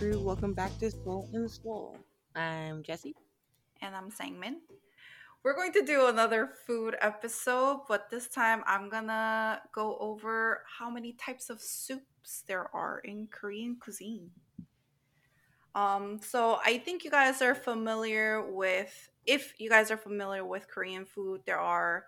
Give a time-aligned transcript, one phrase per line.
[0.00, 0.18] crew.
[0.18, 1.94] Welcome back to Soul and Seoul.
[2.34, 3.14] I'm Jesse.
[3.82, 4.54] And I'm Sangmin.
[5.42, 10.88] We're going to do another food episode, but this time I'm gonna go over how
[10.88, 14.30] many types of soups there are in Korean cuisine.
[15.74, 20.66] Um, so I think you guys are familiar with, if you guys are familiar with
[20.66, 22.06] Korean food, there are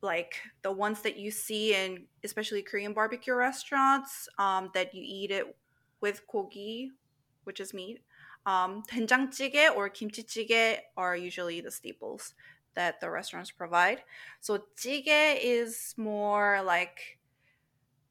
[0.00, 5.30] like the ones that you see in especially Korean barbecue restaurants um, that you eat
[5.30, 5.54] it
[6.01, 6.89] with kogi,
[7.43, 8.01] which is meat.
[8.45, 12.33] Um, 된장찌개 or kimchi are usually the staples
[12.75, 14.03] that the restaurants provide.
[14.41, 17.19] So jjigae is more like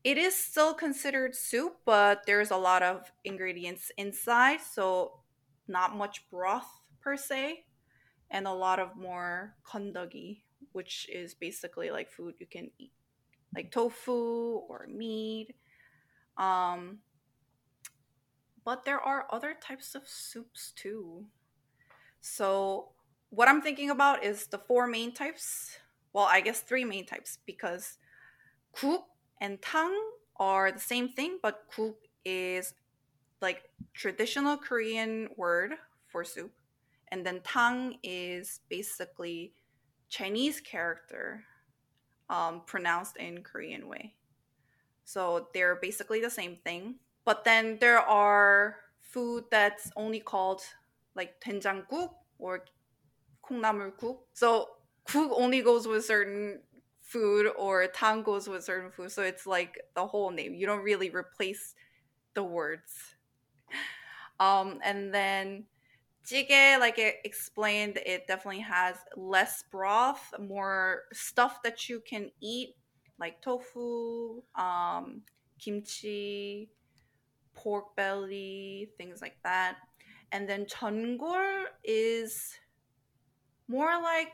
[0.05, 5.21] it is still considered soup, but there's a lot of ingredients inside, so
[5.69, 6.67] not much broth
[7.01, 7.65] per se,
[8.31, 12.91] and a lot of more kondogi, which is basically like food you can eat,
[13.55, 15.55] like tofu or meat.
[16.37, 16.99] Um,
[18.68, 21.26] but there are other types of soups too.
[22.20, 22.90] So,
[23.30, 25.78] what I'm thinking about is the four main types.
[26.12, 27.98] Well, I guess three main types because
[28.78, 29.06] guk
[29.40, 29.98] and tang
[30.36, 32.74] are the same thing, but guk is
[33.42, 36.52] like traditional Korean word for soup,
[37.08, 39.54] and then tang is basically
[40.10, 41.46] Chinese character
[42.30, 44.16] um, pronounced in Korean way.
[45.06, 46.96] So they're basically the same thing.
[47.27, 50.63] But then there are food that's only called
[51.15, 52.65] like 된장국 or
[53.45, 54.19] 콩나물국.
[54.33, 54.69] So
[55.07, 56.61] 국 only goes with certain
[57.03, 59.13] food or tang goes with certain food.
[59.13, 60.55] So it's like the whole name.
[60.55, 61.75] You don't really replace
[62.35, 63.15] the words.
[64.41, 65.67] Um, and then
[66.27, 72.75] jjigae, like it explained, it definitely has less broth, more stuff that you can eat,
[73.19, 75.23] like tofu, um,
[75.59, 76.71] kimchi,
[77.58, 79.78] pork belly, things like that.
[80.32, 82.54] And then 전골 is
[83.68, 84.34] more like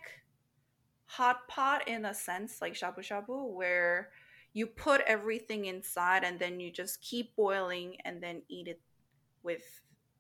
[1.06, 4.10] hot pot in a sense, like shabu shabu, where
[4.54, 8.82] you put everything inside and then you just keep boiling and then eat it
[9.42, 9.64] with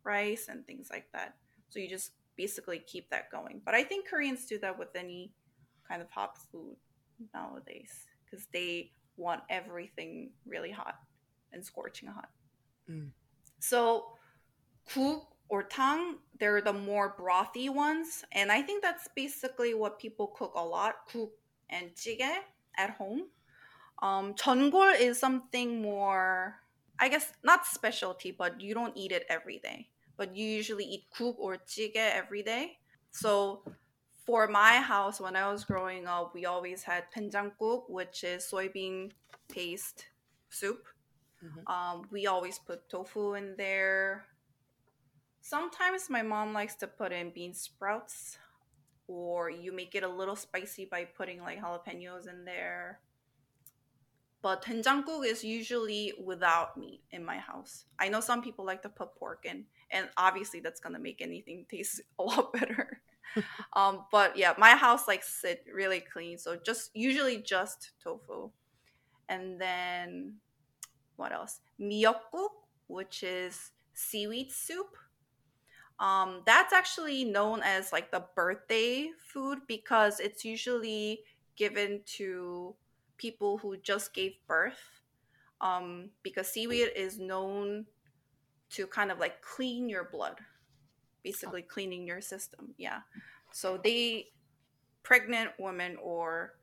[0.03, 1.35] rice and things like that.
[1.69, 3.61] So you just basically keep that going.
[3.63, 5.33] But I think Koreans do that with any
[5.87, 6.77] kind of hot food
[7.33, 10.95] nowadays because they want everything really hot
[11.51, 12.29] and scorching hot.
[12.89, 13.11] Mm.
[13.59, 14.05] So
[14.94, 20.27] kuk or tang, they're the more brothy ones, and I think that's basically what people
[20.27, 21.29] cook a lot, kuk
[21.69, 22.39] and jjigae
[22.77, 23.27] at home.
[24.01, 26.55] Um, jeongol is something more,
[26.99, 29.89] I guess, not specialty, but you don't eat it every day.
[30.17, 32.77] But you usually eat kuk or jjigae every day.
[33.11, 33.63] So
[34.25, 39.11] for my house, when I was growing up, we always had doenjangguk, which is soybean
[39.50, 40.05] paste
[40.50, 40.85] soup.
[41.43, 41.71] Mm-hmm.
[41.71, 44.25] Um, we always put tofu in there.
[45.41, 48.37] Sometimes my mom likes to put in bean sprouts,
[49.07, 52.99] or you make it a little spicy by putting like jalapenos in there.
[54.41, 57.85] But doenjangguk is usually without meat in my house.
[57.99, 61.65] I know some people like to put pork in, and obviously that's gonna make anything
[61.69, 63.01] taste a lot better.
[63.73, 68.51] um, but yeah, my house likes sit really clean, so just usually just tofu,
[69.27, 70.35] and then
[71.16, 71.59] what else?
[71.79, 72.50] Miyeokguk,
[72.88, 74.96] which is seaweed soup.
[76.00, 81.22] Um, that's actually known as like the birthday food because it's usually
[81.56, 82.75] given to
[83.18, 85.01] people who just gave birth.
[85.62, 87.85] Um, because seaweed is known
[88.72, 90.40] to kind of like clean your blood,
[91.24, 92.74] basically cleaning your system.
[92.78, 93.00] Yeah.
[93.53, 94.28] So they,
[95.03, 96.56] pregnant women or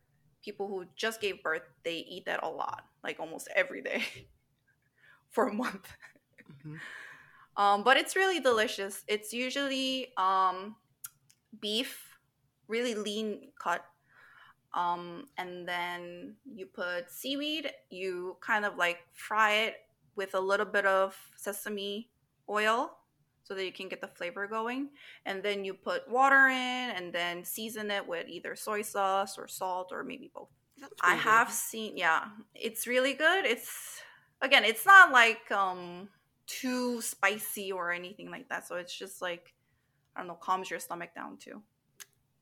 [0.43, 4.03] people who just gave birth, they eat that a lot, like almost every day.
[5.30, 5.88] for a month.
[6.50, 6.76] Mm-hmm.
[7.56, 9.02] Um, but it's really delicious.
[9.06, 10.76] It's usually um,
[11.60, 12.19] beef,
[12.69, 13.84] really lean cut.
[14.72, 19.75] Um, and then you put seaweed, you kind of like fry it
[20.14, 22.10] with a little bit of sesame
[22.49, 22.93] oil
[23.43, 24.90] so that you can get the flavor going.
[25.26, 29.49] And then you put water in and then season it with either soy sauce or
[29.49, 30.49] salt or maybe both.
[31.02, 33.44] I have seen, yeah, it's really good.
[33.44, 34.00] It's
[34.42, 36.08] again, it's not like um
[36.46, 38.66] too spicy or anything like that.
[38.66, 39.54] So it's just like
[40.14, 41.62] I don't know, calms your stomach down too.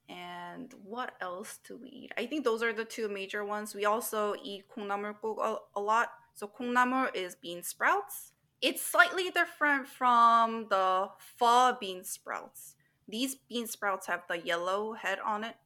[0.08, 2.12] And what else do we eat?
[2.16, 3.74] I think those are the two major ones.
[3.74, 6.08] We also eat kongnamul a, lot.
[6.34, 8.32] So kongnamul is bean sprouts.
[8.62, 12.74] It's slightly different from the pho bean sprouts.
[13.06, 15.56] These bean sprouts have the yellow head on it,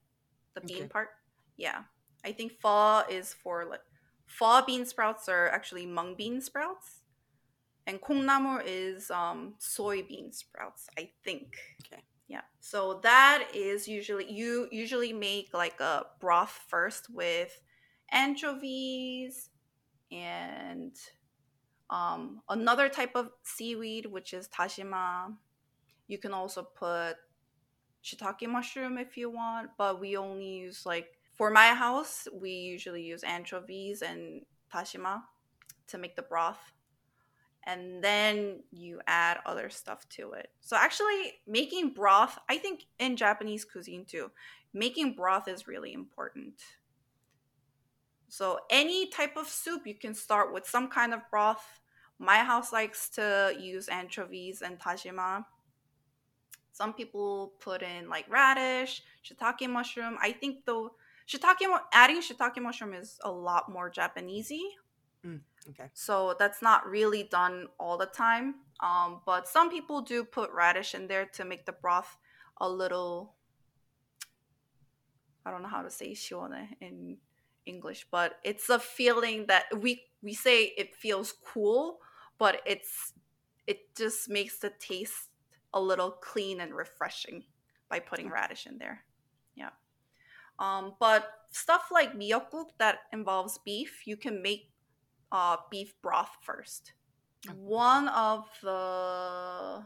[0.54, 0.88] the bean okay.
[0.88, 1.08] part.
[1.56, 1.82] Yeah.
[2.24, 3.80] I think pho is for like
[4.38, 7.02] Far bean sprouts are actually mung bean sprouts,
[7.86, 11.56] and kongnamul is um, soybean sprouts, I think.
[11.86, 12.02] Okay.
[12.28, 12.40] Yeah.
[12.60, 17.60] So that is usually you usually make like a broth first with
[18.10, 19.50] anchovies
[20.10, 20.96] and
[21.90, 25.34] um, another type of seaweed, which is dashima.
[26.08, 27.16] You can also put
[28.02, 33.02] shiitake mushroom if you want, but we only use like for my house, we usually
[33.02, 34.42] use anchovies and
[34.72, 35.22] dashima
[35.88, 36.70] to make the broth.
[37.66, 40.50] And then you add other stuff to it.
[40.60, 44.30] So actually making broth, I think in Japanese cuisine too,
[44.72, 46.62] making broth is really important.
[48.28, 51.80] So any type of soup, you can start with some kind of broth.
[52.20, 55.44] My house likes to use anchovies and dashima.
[56.70, 60.18] Some people put in like radish, shiitake mushroom.
[60.22, 60.92] I think though
[61.28, 64.60] shiitake adding shiitake mushroom is a lot more Japanesey.
[65.26, 65.40] Mm,
[65.70, 65.88] okay.
[65.92, 68.56] So that's not really done all the time.
[68.80, 72.16] Um, but some people do put radish in there to make the broth
[72.60, 73.34] a little.
[75.46, 77.18] I don't know how to say shione in
[77.66, 81.98] English, but it's a feeling that we we say it feels cool,
[82.38, 83.12] but it's
[83.66, 85.28] it just makes the taste
[85.74, 87.44] a little clean and refreshing
[87.88, 89.04] by putting radish in there.
[89.54, 89.70] Yeah.
[90.62, 94.70] Um, but stuff like miyeokguk that involves beef, you can make
[95.32, 96.92] uh, beef broth first.
[97.48, 97.58] Okay.
[97.58, 99.82] One of the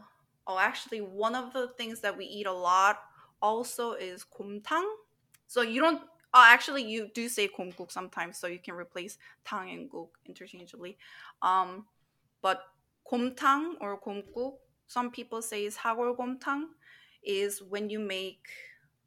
[0.47, 2.99] oh, actually, one of the things that we eat a lot
[3.41, 4.85] also is gomtang.
[5.47, 6.01] So you don't
[6.33, 10.97] Oh, actually, you do say gomguk sometimes, so you can replace tang and guk interchangeably.
[11.41, 11.85] Um,
[12.41, 12.61] but
[13.09, 14.55] gomtang or gomguk,
[14.87, 16.65] some people say is hagol gomtang,
[17.23, 18.45] is when you make,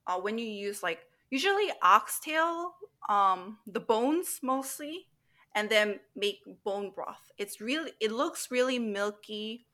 [0.07, 2.75] uh, when you use like usually oxtail,
[3.09, 5.07] um, the bones mostly,
[5.55, 7.31] and then make bone broth.
[7.39, 9.67] It's really, it looks really milky.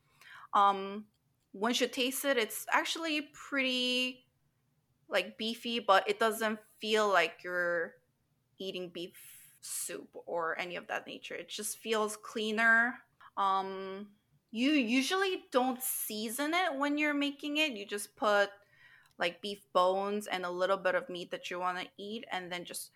[0.54, 1.06] Um,
[1.52, 4.24] once you taste it, it's actually pretty
[5.08, 7.94] like beefy, but it doesn't feel like you're
[8.58, 9.12] eating beef
[9.60, 11.34] soup or any of that nature.
[11.34, 12.94] It just feels cleaner.
[13.36, 14.08] Um,
[14.50, 17.72] you usually don't season it when you're making it.
[17.72, 18.50] You just put
[19.18, 22.50] like beef bones and a little bit of meat that you want to eat and
[22.50, 22.90] then just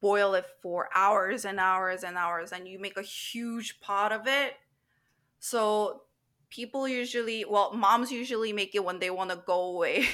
[0.00, 4.26] boil it for hours and hours and hours and you make a huge pot of
[4.26, 4.54] it.
[5.38, 6.02] So
[6.50, 10.06] people usually, well, moms usually make it when they want to go away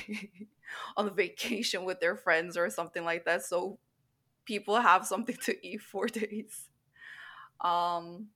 [0.97, 3.45] on vacation with their friends or something like that.
[3.45, 3.79] So
[4.45, 6.69] people have something to eat for days.
[7.61, 8.29] Um,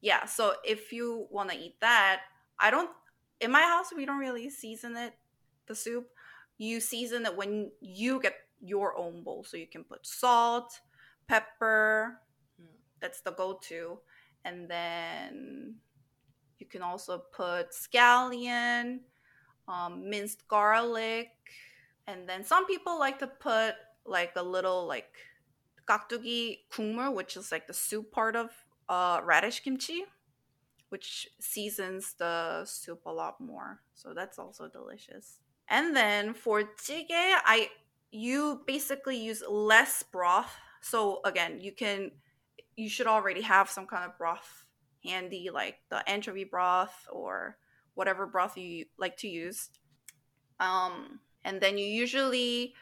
[0.00, 0.26] yeah.
[0.26, 2.22] So if you want to eat that,
[2.58, 2.90] I don't.
[3.40, 5.14] In my house, we don't really season it.
[5.66, 6.08] The soup,
[6.58, 9.44] you season it when you get your own bowl.
[9.44, 10.80] So you can put salt,
[11.26, 12.20] pepper.
[13.00, 14.00] That's the go-to,
[14.44, 15.76] and then
[16.58, 18.98] you can also put scallion,
[19.68, 21.30] um, minced garlic,
[22.08, 23.74] and then some people like to put
[24.04, 25.14] like a little like
[25.86, 28.50] kakdugi kumur, which is like the soup part of
[28.88, 30.04] uh, radish kimchi,
[30.88, 33.80] which seasons the soup a lot more.
[33.94, 35.38] So that's also delicious.
[35.68, 37.70] And then for jjigae, I
[38.10, 40.54] you basically use less broth.
[40.80, 42.12] So again, you can
[42.76, 44.64] you should already have some kind of broth
[45.04, 47.58] handy, like the anchovy broth or
[47.94, 49.70] whatever broth you like to use.
[50.60, 52.74] Um, and then you usually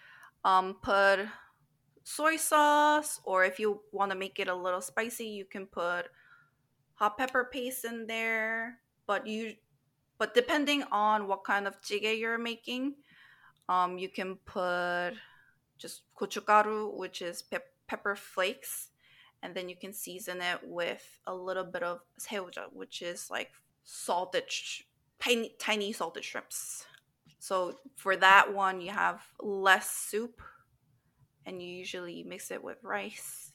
[0.45, 1.21] um, put
[2.05, 6.07] soy sauce, or if you want to make it a little spicy, you can put
[6.95, 8.78] hot pepper paste in there.
[9.07, 9.55] But you,
[10.18, 12.94] but depending on what kind of jjigae you're making,
[13.68, 15.12] um, you can put
[15.78, 18.90] just gochugaru, which is pep- pepper flakes,
[19.42, 23.50] and then you can season it with a little bit of seoja, which is like
[23.85, 24.82] salted, sh-
[25.20, 26.87] tiny, tiny salted shrimps.
[27.38, 30.40] So for that one, you have less soup,
[31.44, 33.52] and you usually mix it with rice,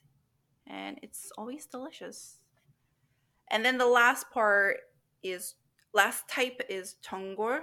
[0.67, 2.37] and it's always delicious.
[3.49, 4.77] And then the last part
[5.23, 5.55] is
[5.93, 7.61] last type is jeongol.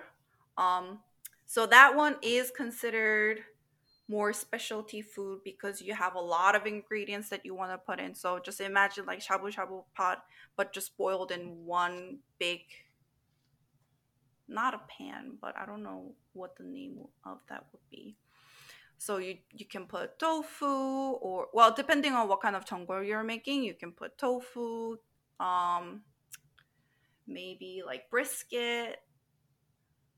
[0.57, 1.01] Um,
[1.47, 3.41] so that one is considered
[4.09, 8.01] more specialty food because you have a lot of ingredients that you want to put
[8.01, 8.15] in.
[8.15, 10.25] So just imagine like shabu shabu pot,
[10.57, 12.61] but just boiled in one big,
[14.49, 18.17] not a pan, but I don't know what the name of that would be.
[18.97, 23.23] So you you can put tofu or well, depending on what kind of jeongol you're
[23.23, 24.97] making, you can put tofu,
[25.39, 26.03] um,
[27.29, 29.01] maybe like brisket,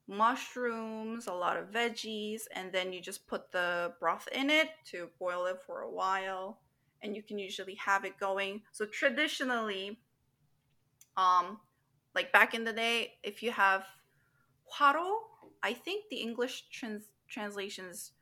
[0.09, 5.09] mushrooms, a lot of veggies, and then you just put the broth in it to
[5.19, 6.61] boil it for a while.
[7.03, 8.63] And you can usually have it going.
[8.73, 10.01] So traditionally,
[11.17, 11.61] um,
[12.15, 13.85] like back in the day, if you have
[14.79, 15.11] hwaro,
[15.63, 18.13] I think the English trans- translation is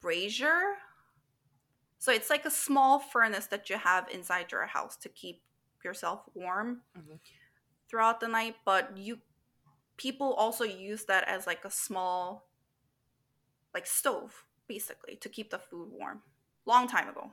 [0.00, 0.76] brazier.
[1.98, 5.42] So it's like a small furnace that you have inside your house to keep
[5.84, 7.20] yourself warm Mhm.
[7.90, 8.56] Throughout the night.
[8.64, 9.18] But you
[9.96, 12.48] people also use that as like a small
[13.74, 16.22] like stove basically to keep the food warm.
[16.64, 17.32] Long time ago,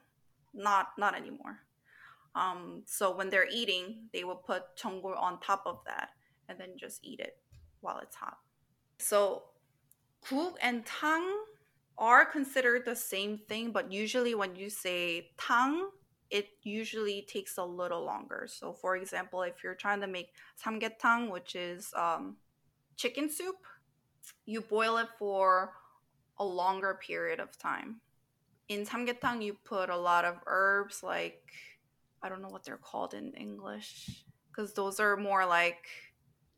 [0.53, 1.59] not not anymore.
[2.35, 6.09] Um, so when they're eating, they will put jeongol on top of that
[6.47, 7.37] and then just eat it
[7.81, 8.37] while it's hot.
[8.99, 9.43] So
[10.29, 11.25] guk and tang
[11.97, 15.89] are considered the same thing, but usually when you say tang,
[16.29, 18.47] it usually takes a little longer.
[18.49, 22.37] So for example, if you're trying to make samgyetang, which is um,
[22.95, 23.57] chicken soup,
[24.45, 25.73] you boil it for
[26.37, 28.01] a longer period of time.
[28.67, 31.51] In samgyetang, you put a lot of herbs like
[32.21, 35.87] I don't know what they're called in English because those are more like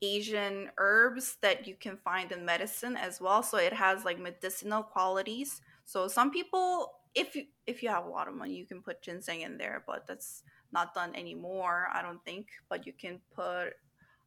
[0.01, 3.43] Asian herbs that you can find in medicine as well.
[3.43, 5.61] So it has like medicinal qualities.
[5.85, 9.01] So some people, if you if you have a lot of money, you can put
[9.01, 11.87] ginseng in there, but that's not done anymore.
[11.93, 12.47] I don't think.
[12.69, 13.73] But you can put.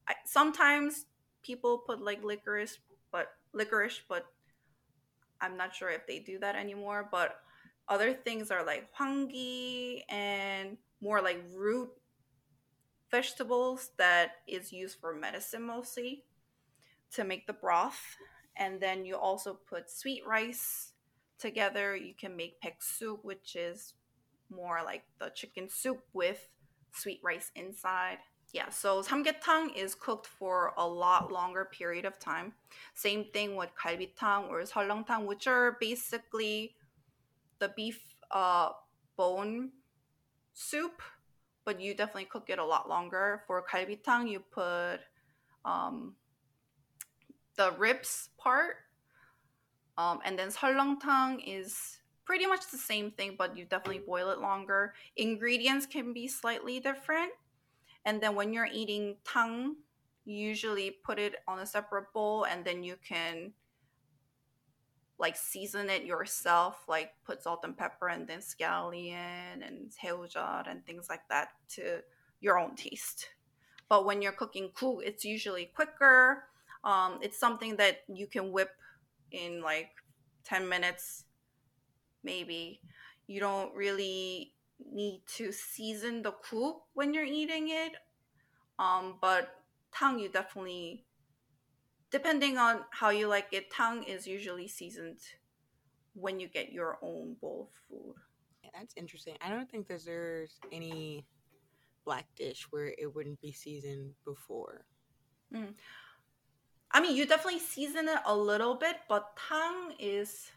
[0.08, 1.06] I, sometimes
[1.42, 2.78] people put like licorice,
[3.10, 4.26] but licorice, but
[5.40, 7.08] I'm not sure if they do that anymore.
[7.10, 7.36] But
[7.88, 11.90] other things are like hwangi and more like root
[13.10, 16.24] vegetables that is used for medicine mostly
[17.12, 18.16] to make the broth.
[18.56, 20.91] And then you also put sweet rice
[21.42, 21.96] together.
[21.96, 23.94] You can make pek soup, which is
[24.48, 26.48] more like the chicken soup with
[26.94, 28.18] sweet rice inside.
[28.52, 32.52] Yeah, so samgyetang is cooked for a lot longer period of time.
[32.94, 36.76] Same thing with galbitang or seolleongtang, which are basically
[37.58, 38.70] the beef uh,
[39.16, 39.72] bone
[40.52, 41.00] soup,
[41.64, 43.42] but you definitely cook it a lot longer.
[43.46, 44.98] For galbitang, you put
[45.64, 46.16] um,
[47.56, 48.76] the ribs part,
[49.97, 54.39] um, and then seolleongtang is pretty much the same thing, but you definitely boil it
[54.39, 54.93] longer.
[55.15, 57.31] Ingredients can be slightly different,
[58.05, 59.75] and then when you're eating tang,
[60.25, 63.53] you usually put it on a separate bowl, and then you can
[65.19, 70.85] like season it yourself, like put salt and pepper and then scallion and 새우젓 and
[70.85, 72.01] things like that to
[72.39, 73.29] your own taste.
[73.89, 76.43] But when you're cooking guk, it's usually quicker.
[76.83, 78.69] Um, it's something that you can whip
[79.32, 79.90] in like
[80.44, 81.24] 10 minutes,
[82.22, 82.80] maybe.
[83.26, 84.54] You don't really
[84.92, 87.92] need to season the guk when you're eating it.
[88.78, 89.48] Um, but
[89.94, 91.04] tang, you definitely
[92.12, 95.18] depending on how you like it, tang is usually seasoned
[96.14, 98.14] when you get your own bowl of food.
[98.62, 99.34] Yeah, that's interesting.
[99.40, 101.24] I don't think that there's any
[102.04, 104.84] black dish where it wouldn't be seasoned before.
[106.92, 110.50] I mean, you definitely season it a little bit, but tang is.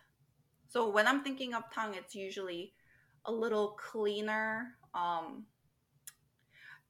[0.67, 2.73] So when I'm thinking of tang, it's usually
[3.25, 4.75] a little cleaner.
[4.93, 5.45] Um,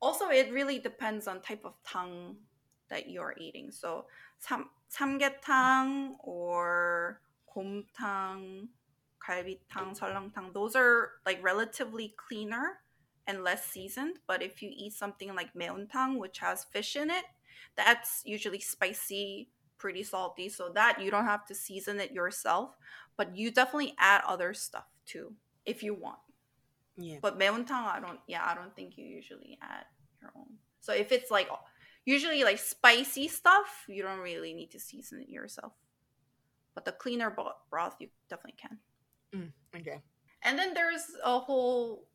[0.02, 2.38] also, it really depends on type of tang
[2.90, 3.72] that you're eating.
[3.72, 4.06] So
[4.40, 7.22] sam samgyetang or
[7.56, 8.68] gomtang,
[9.22, 10.54] galbitang, seolleongtang.
[10.54, 12.80] those are like relatively cleaner
[13.28, 14.18] and less seasoned.
[14.28, 17.26] But if you eat something like maeuntang, which has fish in it,
[17.76, 22.76] that's usually spicy, pretty salty, so that you don't have to season it yourself,
[23.18, 25.34] but you definitely add other stuff too
[25.66, 26.20] if you want.
[26.98, 27.18] Yeah.
[27.22, 28.20] But maeuntang, I don't.
[28.28, 29.86] Yeah, I don't think you usually add
[30.22, 30.58] your own.
[30.80, 31.50] So if it's like
[32.06, 35.74] usually like spicy stuff, you don't really need to season it yourself.
[36.74, 37.36] But the cleaner
[37.70, 38.78] broth, you definitely can.
[39.34, 40.02] Mm, okay.
[40.44, 42.08] And then there's a whole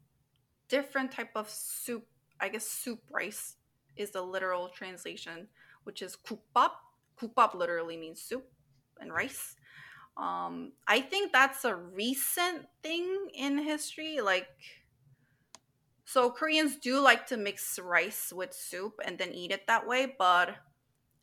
[0.69, 2.07] different type of soup.
[2.41, 3.57] I guess soup rice
[4.01, 5.49] is the literal translation,
[5.85, 6.71] which is gukbap.
[7.21, 8.47] Gukbap literally means soup
[9.01, 9.57] and rice.
[10.17, 14.21] Um, I think that's a recent thing in history.
[14.21, 14.49] Like,
[16.05, 20.15] so Koreans do like to mix rice with soup and then eat it that way,
[20.19, 20.57] but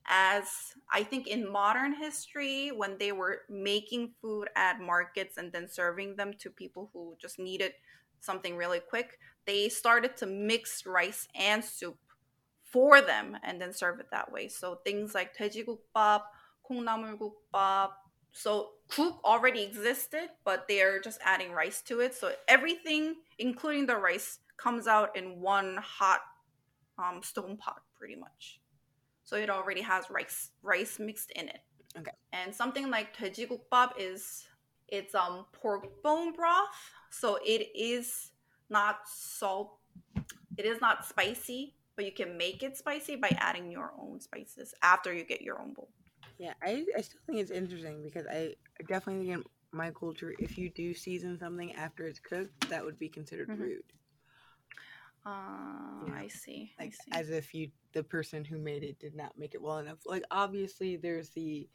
[0.08, 5.68] as I think in modern history, when they were making food at markets and then
[5.68, 7.74] serving them to people who just needed
[8.22, 11.98] something really quick, they started to mix rice and soup
[12.73, 14.49] for them and then serve it that way.
[14.49, 16.23] So things like 돼지국밥,
[16.69, 17.91] 콩나물국밥.
[18.33, 22.15] So guk already existed, but they're just adding rice to it.
[22.15, 26.21] So everything, including the rice, comes out in one hot
[26.99, 28.61] um, stone pot, pretty much.
[29.25, 31.61] So it already has rice rice mixed in it.
[31.99, 32.13] Okay.
[32.33, 34.45] And something like 돼지국밥 is
[34.89, 36.69] it's um pork bone broth,
[37.11, 38.33] so it is
[38.71, 39.77] not salt.
[40.57, 44.74] It is not spicy but you can make it spicy by adding your own spices
[44.82, 45.90] after you get your own bowl.
[46.40, 48.54] Yeah, I, I still think it's interesting because I
[48.88, 49.44] definitely think in
[49.78, 53.60] my culture, if you do season something after it's cooked, that would be considered Mhm.
[53.60, 53.84] rude.
[55.26, 56.14] Uh, Yeah.
[56.14, 56.72] I see.
[56.80, 57.12] I see.
[57.12, 60.00] as if you, the person who made it, did not make it well enough.
[60.06, 61.68] Like obviously, there's the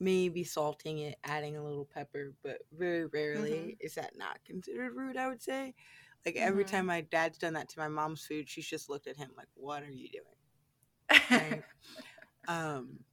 [0.00, 3.76] maybe salting it, adding a little pepper, but very rarely Mhm.
[3.80, 5.16] is that not considered rude.
[5.16, 5.74] I would say.
[6.28, 6.66] Like every Mhm.
[6.66, 9.48] time my dad's done that to my mom's food, she's just looked at him like,
[9.54, 10.36] "What are you doing?"
[11.32, 11.64] right?
[12.48, 13.04] um,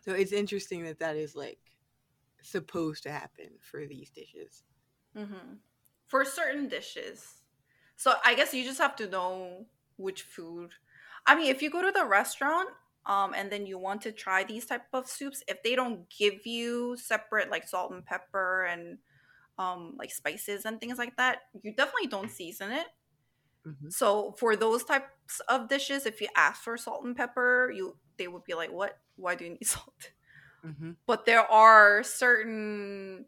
[0.00, 1.60] so it's interesting that that is like
[2.42, 4.64] supposed to happen for these dishes.
[5.14, 5.54] hmm
[6.06, 7.42] For certain dishes.
[7.96, 9.66] So I guess you just have to know
[9.96, 10.72] which food.
[11.26, 12.70] I mean, if you go to the restaurant
[13.06, 16.46] um, and then you want to try these type of soups, if they don't give
[16.46, 18.98] you separate like salt and pepper and
[19.60, 22.86] um, like spices and things like that, you definitely don't season it.
[23.66, 23.90] Mm-hmm.
[23.90, 28.26] So for those types of dishes, if you ask for salt and pepper, you they
[28.26, 28.98] would be like, "What?
[29.16, 30.12] Why do you need salt?"
[30.66, 30.92] Mm-hmm.
[31.06, 33.26] But there are certain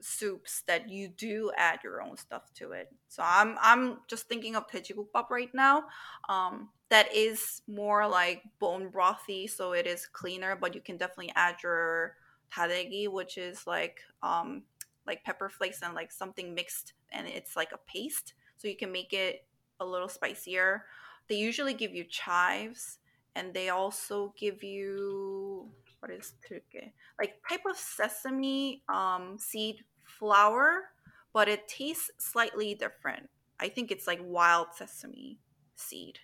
[0.00, 2.88] soups that you do add your own stuff to it.
[3.08, 5.84] So I'm I'm just thinking of dwaejigukbap right now.
[6.30, 11.32] Um, that is more like bone brothy, so it is cleaner, but you can definitely
[11.36, 12.14] add your
[12.50, 14.62] tadegi, which is like um,
[15.08, 18.92] like pepper flakes and like something mixed, and it's like a paste, so you can
[18.92, 19.46] make it
[19.80, 20.84] a little spicier.
[21.28, 22.98] They usually give you chives,
[23.34, 26.92] and they also give you what is deulkkae?
[27.18, 30.90] Like type of sesame um seed flour,
[31.32, 33.28] but it tastes slightly different.
[33.58, 35.40] I think it's like wild sesame
[35.74, 36.20] seed.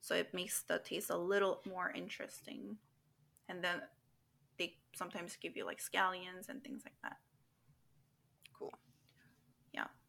[0.00, 2.76] So it makes the taste a little more interesting.
[3.48, 3.82] And then
[4.58, 7.16] they sometimes give you like scallions and things like that.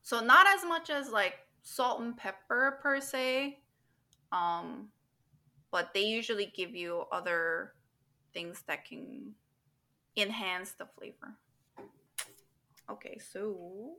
[0.07, 3.59] So not as much as like salt and pepper per se.
[4.31, 4.87] Um
[5.69, 7.73] but they usually give you other
[8.33, 9.35] things that can
[10.15, 11.35] enhance the flavor.
[12.89, 13.97] Okay, so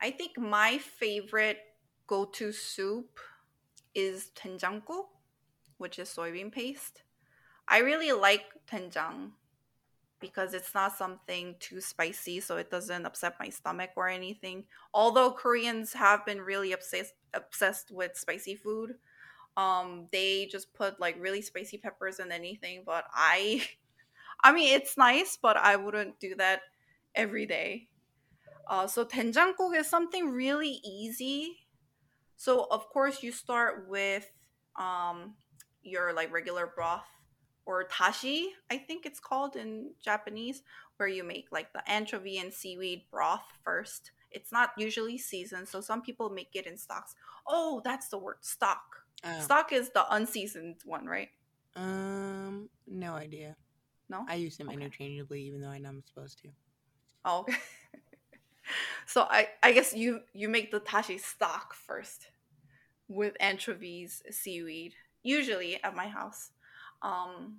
[0.00, 1.58] I think my favorite
[2.06, 3.18] go-to soup
[3.96, 5.10] is doenjangguk,
[5.78, 7.02] which is soybean paste.
[7.66, 9.32] I really like doenjang
[10.22, 14.64] because it's not something too spicy, so it doesn't upset my stomach or anything.
[14.94, 18.94] Although Koreans have been really obsessed obsessed with spicy food,
[19.58, 22.84] um, they just put like really spicy peppers in anything.
[22.86, 23.66] But I,
[24.42, 26.62] I mean, it's nice, but I wouldn't do that
[27.14, 27.88] every day.
[28.66, 31.58] Uh, so doenjangguk is something really easy.
[32.36, 34.30] So of course you start with
[34.78, 35.34] um,
[35.82, 37.04] your like regular broth
[37.66, 40.62] or dashi, I think it's called in Japanese,
[40.96, 44.10] where you make like the anchovy and seaweed broth first.
[44.30, 47.14] It's not usually seasoned, so some people make it in stocks.
[47.46, 48.82] Oh, that's the word stock.
[49.24, 49.40] Oh.
[49.40, 51.28] Stock is the unseasoned one, right?
[51.76, 53.56] Um, no idea.
[54.08, 54.24] No.
[54.28, 54.76] I use them Okay.
[54.76, 56.48] interchangeably, even though I know I'm supposed to.
[57.24, 57.56] Oh, okay.
[59.06, 62.28] so I I guess you you make the dashi stock first
[63.08, 66.50] with anchovies, seaweed, usually at my house.
[67.02, 67.58] Um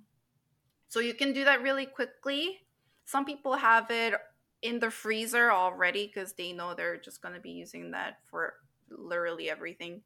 [0.88, 2.60] so you can do that really quickly.
[3.04, 4.14] Some people have it
[4.62, 8.54] in the freezer already because they know they're just going to be using that for
[8.90, 10.02] literally everything.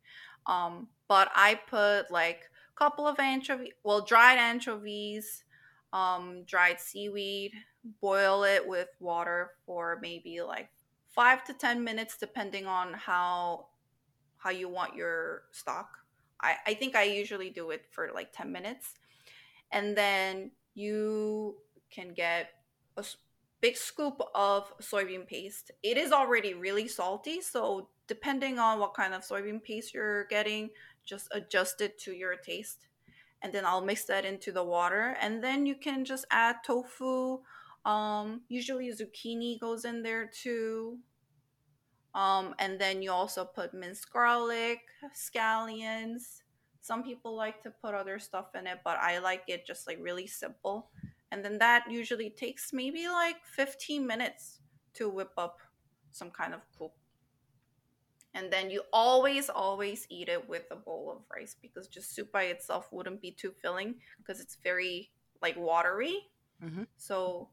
[0.47, 5.45] Um but I put like a couple of anchovy, well dried anchovies,
[5.93, 7.53] um dried seaweed,
[8.01, 10.71] boil it with water for maybe like
[11.09, 13.67] five to ten minutes depending on how
[14.39, 15.99] how you want your stock
[16.41, 18.95] i i think i usually do it for like 10 minutes
[19.73, 21.57] and then you
[21.91, 22.51] can get
[22.97, 23.05] a
[23.61, 29.15] big scoop of soybean paste it is already really salty so depending on what kind
[29.15, 30.71] of soybean paste you're getting
[31.05, 32.87] just adjust it to your taste
[33.43, 37.41] and then i'll mix that into the water and then you can just add tofu
[37.89, 40.99] um, usually zucchini goes in there too.
[42.15, 44.81] Um, and then you also put minced garlic,
[45.17, 46.43] scallions.
[46.89, 49.99] Some people like to put other stuff in it, but I like it just like
[50.01, 50.89] really simple.
[51.31, 54.61] And then that usually takes maybe like 15 minutes
[54.95, 55.59] to whip up
[56.13, 56.95] some kind of cook.
[58.33, 62.33] And then you always, always eat it with a bowl of rice because just soup
[62.33, 65.11] by itself wouldn't be too filling because it's very
[65.43, 66.31] like watery.
[66.63, 66.87] Mhm.
[66.97, 67.51] So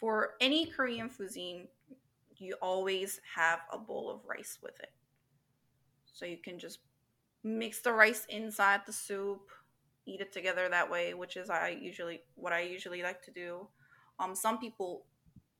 [0.00, 1.68] for any Korean cuisine,
[2.36, 4.92] you always have a bowl of rice with it.
[6.04, 6.80] So you can just
[7.44, 9.50] mix the rice inside the soup,
[10.06, 13.68] eat it together that way, which is I usually what I usually like to do.
[14.18, 15.04] Um, some people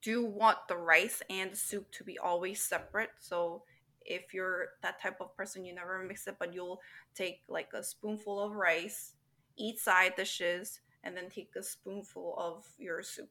[0.03, 3.62] do want the rice and the soup to be always separate, so
[4.05, 6.81] if you're that type of person, you never mix it, but you'll
[7.14, 9.12] take like a spoonful of rice,
[9.57, 13.31] eat side dishes, and then take a spoonful of your soup,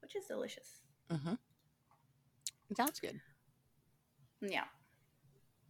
[0.00, 0.82] which is delicious.
[1.10, 1.34] Mm-hmm.
[2.76, 3.20] Sounds good.
[4.40, 4.64] Yeah.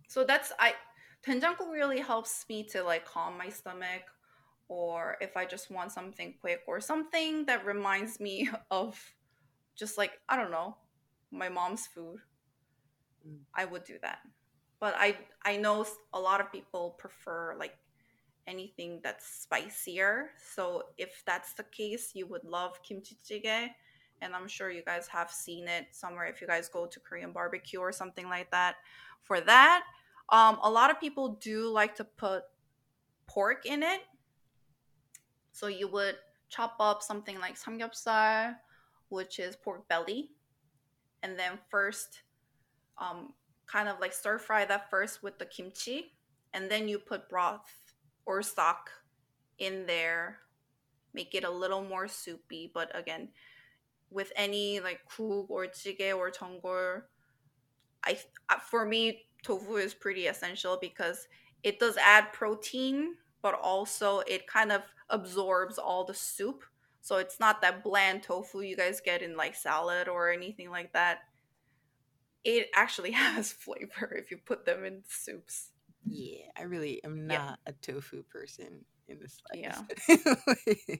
[0.08, 0.72] So that's I
[1.26, 4.02] doenjangguk really helps me to like calm my stomach
[4.68, 8.98] or if I just want something quick or something that reminds me of
[9.76, 10.76] just like I don't know,
[11.31, 12.18] my mom's food.
[13.26, 13.38] Mm.
[13.54, 14.18] I would do that.
[14.81, 17.76] But I I know a lot of people prefer like
[18.46, 20.31] anything that's spicier.
[20.54, 23.70] So if that's the case, you would love kimchi jjigae
[24.20, 27.33] and I'm sure you guys have seen it somewhere if you guys go to Korean
[27.33, 28.76] barbecue or something like that.
[29.22, 29.85] For that,
[30.30, 32.42] um, a lot of people do like to put
[33.26, 34.00] pork in it.
[35.52, 36.16] So you would
[36.48, 38.56] chop up something like samgyeopsal,
[39.08, 40.30] which is pork belly,
[41.22, 42.22] and then first,
[42.98, 43.32] um,
[43.66, 46.12] kind of like stir fry that first with the kimchi,
[46.54, 48.90] and then you put broth or stock
[49.58, 50.38] in there,
[51.12, 52.70] make it a little more soupy.
[52.72, 53.28] But again,
[54.10, 57.02] with any like kuk or jjigae or jeongol,
[58.04, 61.26] I uh, for me tofu is pretty essential because
[61.62, 66.64] it does add protein, but also it kind of absorbs all the soup.
[67.00, 70.92] So it's not that bland tofu you guys get in like salad or anything like
[70.92, 71.20] that.
[72.44, 75.70] It actually has flavor if you put them in soups.
[76.06, 77.38] Yeah, I really am Yeah.
[77.38, 79.80] not a tofu person in the Yeah.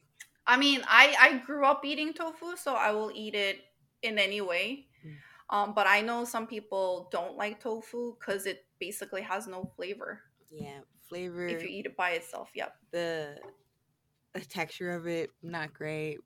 [0.46, 3.61] I mean, I I grew up eating tofu, so I will eat it
[4.02, 4.87] in any way.
[5.06, 5.16] Mm.
[5.50, 10.20] Um, but I know some people don't like tofu because it basically has no flavor
[10.50, 12.50] yeah, flavor, if you eat it by itself.
[12.54, 12.74] Yep.
[12.90, 13.38] the
[14.34, 16.18] the texture of it, not great.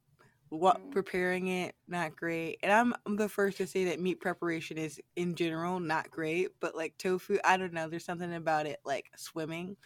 [0.49, 0.91] What Mm.
[0.91, 2.59] preparing it, not great.
[2.63, 6.49] And I'm, I'm the first to say that meat preparation is in general not great,
[6.61, 7.89] but like tofu, I don't know.
[7.89, 9.77] There's something about it, like swimming,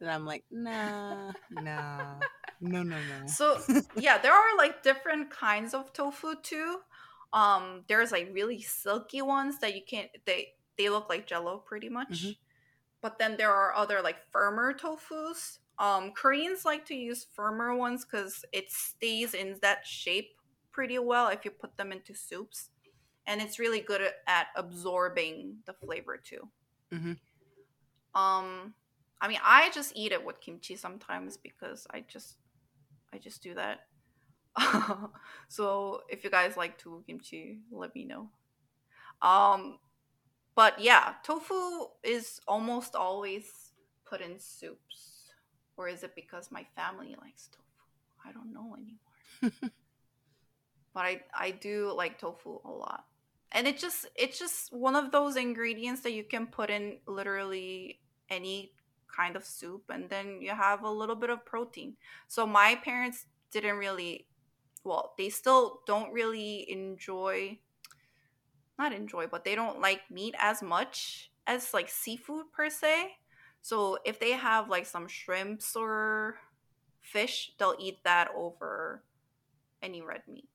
[0.00, 2.14] that I'm like, nah, nah,
[2.60, 3.26] no, no, no.
[3.26, 3.56] So
[3.96, 6.78] yeah, there are like different kinds of tofu too.
[7.36, 10.10] Um, there's like really silky ones that you can't.
[10.24, 12.24] They they look like Jello pretty much.
[12.24, 12.36] Mhm.
[13.02, 15.60] But then there are other like firmer tofu's.
[15.78, 20.40] Um, Koreans like to use firmer ones because it stays in that shape
[20.72, 22.70] pretty well if you put them into soups,
[23.26, 26.50] and it's really good at- absorbing the flavor too.
[26.90, 27.18] Mhm.
[28.14, 28.74] Um,
[29.20, 32.38] I mean, I just eat it with kimchi sometimes because I just,
[33.12, 33.80] I just do that.
[35.48, 38.28] so if you guys like to kimchi, let me know.
[39.22, 39.78] Um,
[40.54, 43.72] but yeah, tofu is almost always
[44.04, 45.30] put in soups,
[45.76, 48.28] or is it because my family likes tofu?
[48.28, 49.52] I don't know anymore.
[50.94, 53.04] but I I do like tofu a lot.
[53.52, 58.00] And it just it's just one of those ingredients that you can put in literally
[58.28, 58.72] any
[59.14, 61.96] kind of soup and then you have a little bit of protein.
[62.26, 64.26] So my parents didn't really
[64.86, 67.58] well, they still don't really enjoy
[68.78, 73.16] not enjoy, but they don't like meat as much as like seafood per se.
[73.62, 76.36] So if they have like some shrimps or
[77.00, 79.02] fish, they'll eat that over
[79.82, 80.48] any red meat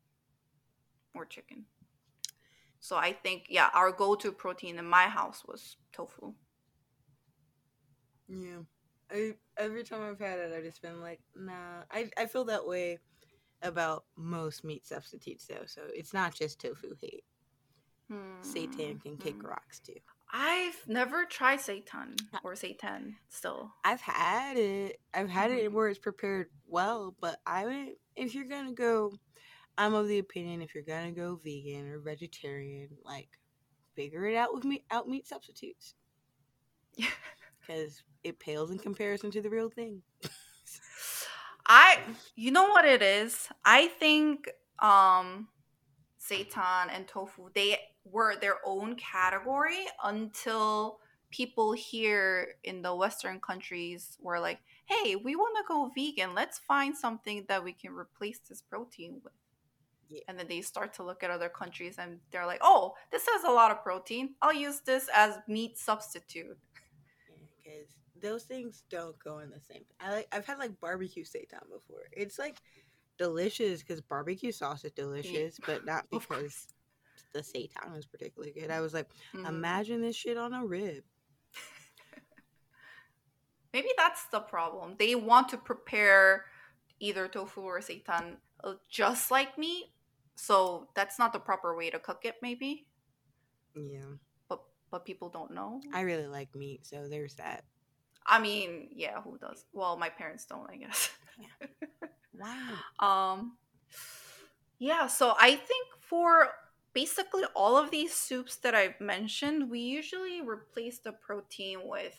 [1.16, 1.66] or chicken.
[2.80, 6.34] So I think yeah, our go-to protein in my house was tofu.
[8.28, 8.62] Yeah.
[9.12, 11.84] I every time I've had it, I've just been like, nah.
[11.92, 13.00] I I feel that way
[13.62, 15.66] about most meat substitutes though.
[15.66, 17.24] So it's not just tofu hate.
[18.44, 19.48] Seitan can kick Hmm.
[19.48, 19.96] rocks too.
[20.34, 23.72] I've never tried seitan or seitan still.
[23.84, 25.00] I've had it.
[25.14, 25.74] I've had it Mhm.
[25.74, 29.14] where it's prepared well, but I would if you're gonna go
[29.78, 33.30] I'm of the opinion if you're gonna go vegan or vegetarian, like
[33.96, 35.96] figure it out with meat out meat substitutes.
[37.62, 40.02] Because it pales in comparison to the real thing.
[41.72, 42.00] I
[42.36, 43.48] you know what it is?
[43.64, 45.48] I think um
[46.20, 54.18] seitan and tofu they were their own category until people here in the western countries
[54.22, 56.36] were like, "Hey, we want to go vegan.
[56.36, 59.34] Let's find something that we can replace this protein with."
[60.10, 60.24] Yeah.
[60.28, 63.46] And then they start to look at other countries and they're like, "Oh, this has
[63.46, 64.36] a lot of protein.
[64.42, 66.58] I'll use this as meat substitute."
[67.64, 69.84] Because those things don't go in the same.
[70.00, 70.28] I like.
[70.32, 72.04] I've had like barbecue seitan before.
[72.12, 72.58] It's like
[73.18, 76.68] delicious because barbecue sauce is delicious, but not because
[77.34, 78.72] the seitan is particularly good.
[78.72, 79.48] I was like, Mhm.
[79.48, 81.04] imagine this shit on a rib.
[83.74, 84.96] Maybe that's the problem.
[85.00, 86.46] They want to prepare
[87.00, 89.86] either tofu or seitan uh, just like meat.
[90.36, 92.88] So that's not the proper way to cook it, maybe.
[93.76, 94.16] Yeah.
[94.50, 95.82] But but people don't know.
[95.94, 97.64] I really like meat, so there's that.
[98.26, 99.66] I mean, yeah, who does?
[99.74, 101.10] Well, my parents don't, I guess.
[102.38, 102.78] Wow.
[103.00, 103.58] um
[104.80, 106.50] yeah, so I think for
[106.94, 112.16] basically all of these soups that I've mentioned, we usually replace the protein with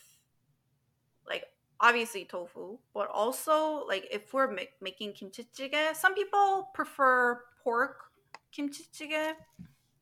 [1.27, 1.45] like
[1.79, 7.97] obviously tofu, but also like if we're ma- making kimchi jjigae, some people prefer pork
[8.51, 9.33] kimchi jjigae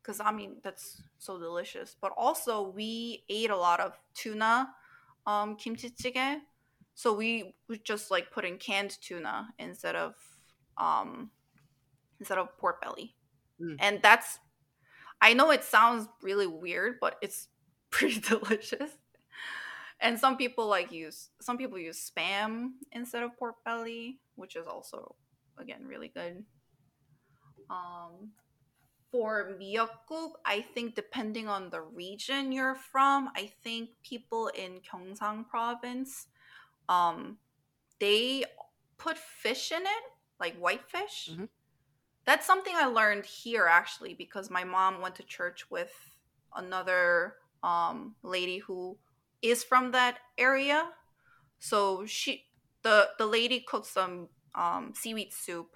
[0.01, 1.95] because I mean that's so delicious.
[2.01, 4.69] But also we ate a lot of tuna
[5.25, 6.39] um, kimchi jjigae,
[6.95, 10.15] so we would just like put in canned tuna instead of
[10.77, 11.31] um,
[12.19, 13.15] instead of pork belly,
[13.61, 13.75] Mm.
[13.79, 14.39] and that's
[15.21, 17.47] I know it sounds really weird, but it's
[17.91, 18.91] pretty delicious.
[19.99, 24.65] And some people like use some people use spam instead of pork belly, which is
[24.67, 25.15] also
[25.57, 26.43] again really good.
[27.69, 28.31] Um,
[29.11, 35.47] for miyeokguk, I think depending on the region you're from, I think people in Gyeongsang
[35.49, 36.27] province,
[36.89, 37.37] um,
[37.99, 38.45] they
[38.97, 40.03] put fish in it,
[40.39, 41.29] like white fish.
[41.31, 41.49] Mhm.
[42.25, 45.93] That's something I learned here actually because my mom went to church with
[46.55, 48.97] another um, lady who
[49.41, 50.93] is from that area.
[51.59, 52.47] So she,
[52.83, 55.75] the the lady cooked some um, seaweed soup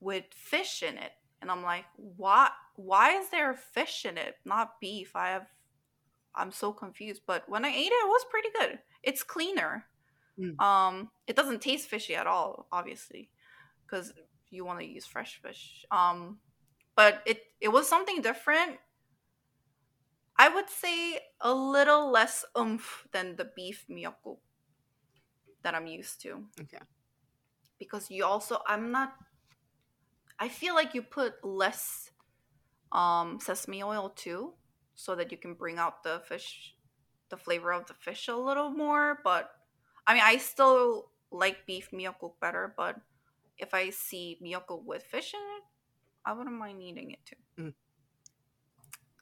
[0.00, 2.50] with fish in it, and I'm like, why?
[2.76, 5.16] Why is there fish in it, not beef?
[5.16, 5.46] I have,
[6.34, 7.22] I'm so confused.
[7.26, 8.78] But when I ate it, it was pretty good.
[9.02, 9.84] It's cleaner.
[10.38, 10.60] Mm.
[10.60, 13.30] Um, it doesn't taste fishy at all, obviously,
[13.84, 14.12] because
[14.50, 15.84] you want to use fresh fish.
[15.90, 16.38] Um,
[16.94, 18.78] but it it was something different.
[20.38, 24.38] I would say a little less oomph than the beef miyeokguk
[25.62, 26.44] that I'm used to.
[26.60, 26.84] Okay.
[27.78, 29.14] Because you also I'm not
[30.38, 32.10] I feel like you put less
[32.92, 34.54] um sesame oil too
[34.94, 36.74] so that you can bring out the fish
[37.28, 39.50] the flavor of the fish a little more, but
[40.06, 42.96] I mean I still like beef miyeokguk better, but
[43.58, 45.64] if I see miyeokguk with fish in it,
[46.24, 47.62] I wouldn't mind eating it too.
[47.62, 47.74] Mm.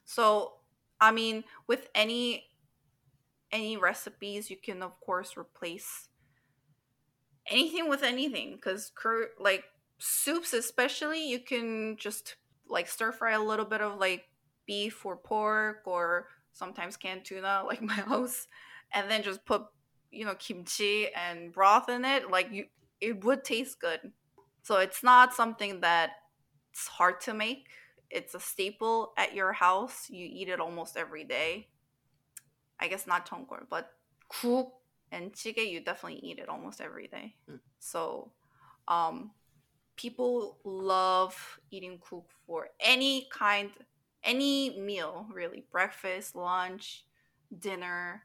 [0.05, 0.53] So,
[0.99, 2.45] I mean, with any
[3.51, 6.09] any recipes, you can of course replace
[7.49, 9.63] anything with anything because cur- like
[10.05, 12.35] soups especially you can just
[12.67, 14.25] like stir fry a little bit of like
[14.67, 18.47] beef or pork or sometimes canned tuna like my house
[18.93, 19.63] and then just put
[20.11, 22.65] you know kimchi and broth in it like you
[23.01, 24.11] it would taste good.
[24.63, 26.11] So it's not something that
[26.71, 27.67] it's hard to make.
[28.09, 30.09] It's a staple at your house.
[30.09, 31.67] You eat it almost every day.
[32.79, 33.91] I guess not jeongol but
[34.41, 34.73] guk
[35.11, 37.35] and jjigae you definitely eat it almost every day.
[37.49, 37.59] Mm.
[37.79, 38.31] so
[38.89, 39.31] um
[39.95, 43.71] people love eating guk for any kind
[44.23, 47.05] any meal really breakfast lunch
[47.59, 48.23] dinner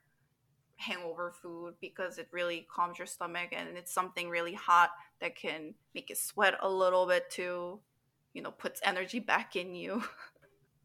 [0.77, 5.75] hangover food because it really calms your stomach and it's something really hot that can
[5.95, 7.79] make you sweat a little bit too
[8.33, 10.03] you know puts energy back in you.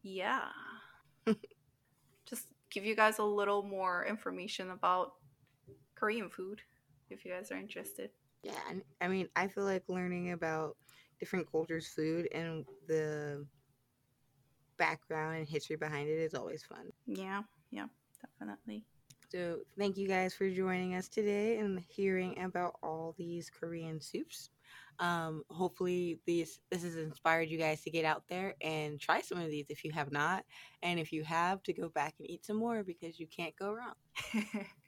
[0.08, 0.44] Yeah.
[2.26, 5.14] Just give you guys a little more information about
[5.96, 6.60] korean food
[7.10, 8.10] if you guys are interested
[8.46, 10.76] Yeah, and I mean, I feel like learning about
[11.18, 13.46] different cultures' food and the
[14.78, 16.92] background and history behind it is always fun.
[17.06, 17.86] yeah yeah
[18.22, 18.84] definitely
[19.32, 24.50] So, thank you guys for joining us today and hearing about all these Korean soups.
[24.98, 29.38] Um, hopefully, these this has inspired you guys to get out there and try some
[29.38, 30.44] of these if you have not,
[30.82, 33.72] and if you have, to go back and eat some more because you can't go
[33.72, 33.94] wrong.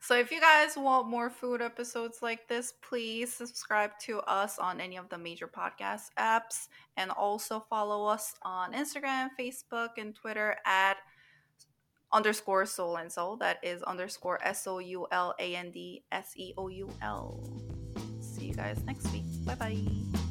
[0.00, 4.80] so if you guys want more food episodes like this please subscribe to us on
[4.80, 10.56] any of the major podcast apps and also follow us on instagram facebook and twitter
[10.66, 10.96] at
[12.10, 13.36] underscore soul and seoul.
[13.36, 17.68] That is underscore s-o-u-l-a-n-d s-e-o-u-l
[18.38, 19.24] see you guys next week.
[19.44, 20.24] Bye bye